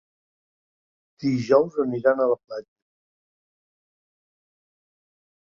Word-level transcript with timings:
Dijous 1.25 1.77
aniran 1.83 2.23
a 2.23 2.27
la 2.33 2.39
platja. 2.47 2.73